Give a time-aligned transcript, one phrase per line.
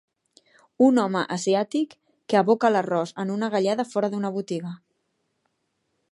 [0.85, 1.91] Un home asiàtic
[2.33, 4.73] que aboca l'arròs en una galleda fora d'una botiga.